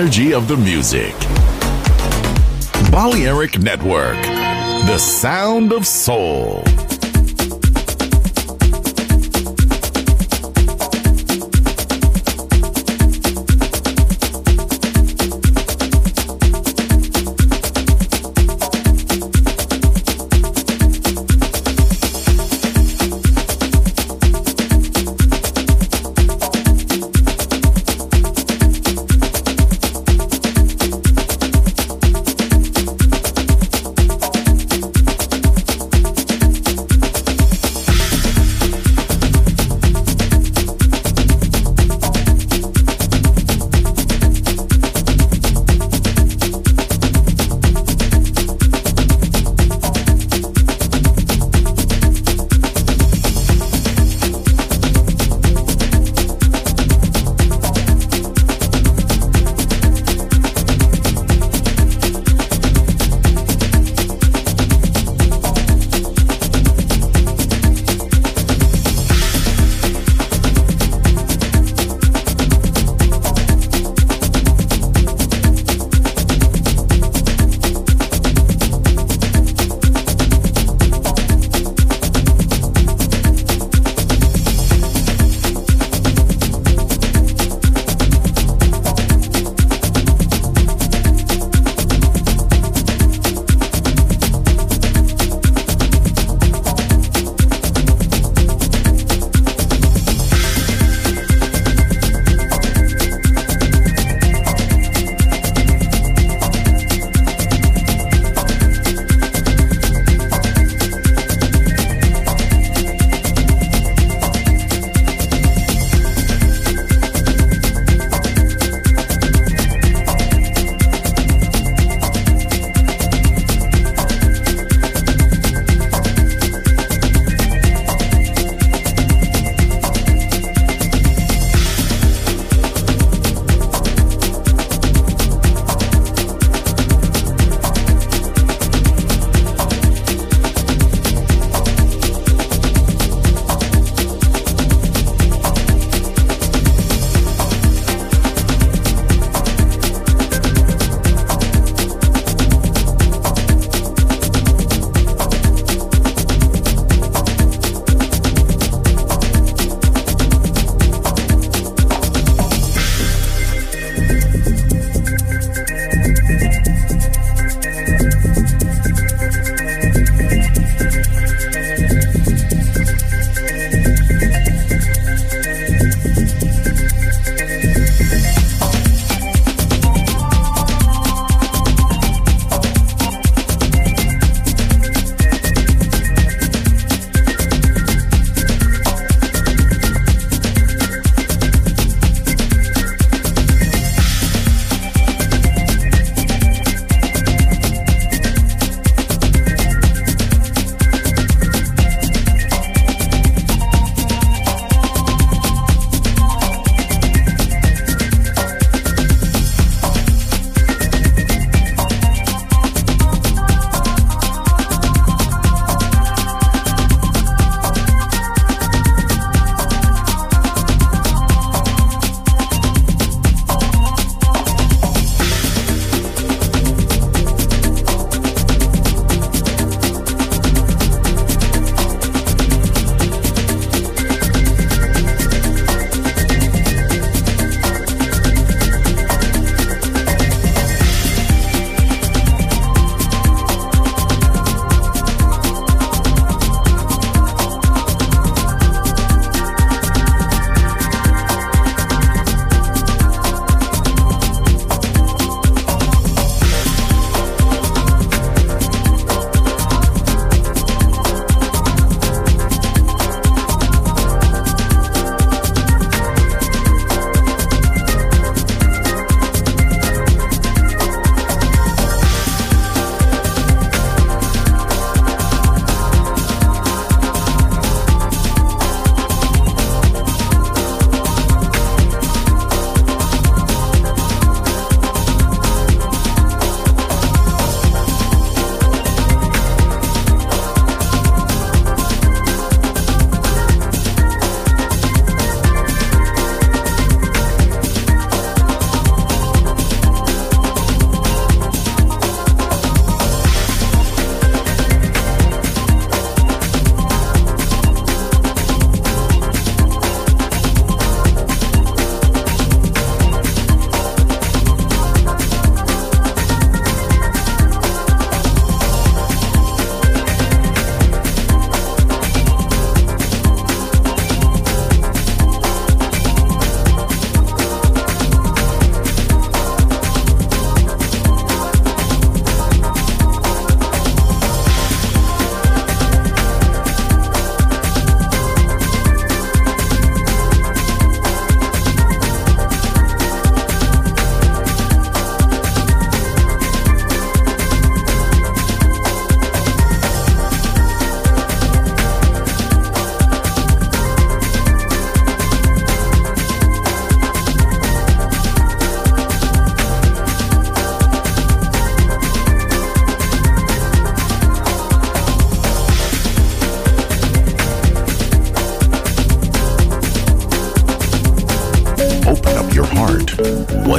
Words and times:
Energy 0.00 0.32
of 0.32 0.48
the 0.48 0.56
music. 0.56 1.14
Balearic 2.90 3.58
Network, 3.58 4.16
the 4.86 4.96
sound 4.96 5.74
of 5.74 5.86
soul. 5.86 6.64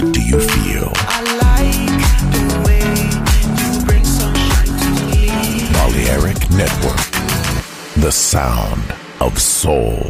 What 0.02 0.16
do 0.16 0.22
you 0.24 0.40
feel? 0.40 0.92
I 0.96 1.22
like 1.46 2.02
the 2.34 2.46
way 2.66 2.82
you 3.62 3.86
bring 3.86 4.04
sunshine 4.04 4.66
to 4.66 4.90
me. 5.06 5.70
Balearic 5.74 6.50
Network, 6.50 6.98
the 7.98 8.12
sound 8.12 8.96
of 9.20 9.40
soul. 9.40 10.10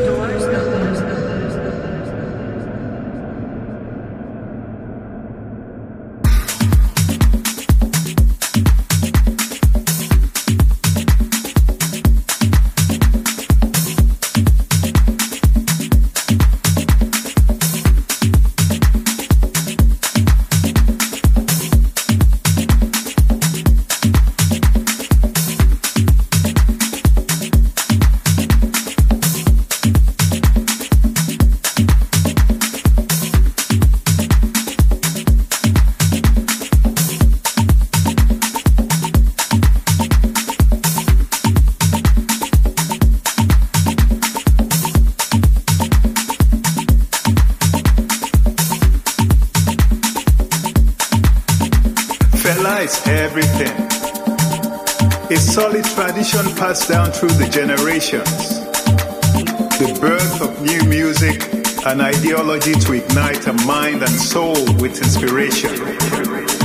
An 61.91 61.99
ideology 61.99 62.71
to 62.71 62.93
ignite 62.93 63.47
a 63.47 63.53
mind 63.65 64.01
and 64.01 64.09
soul 64.09 64.55
with 64.75 64.97
inspiration. 64.97 66.60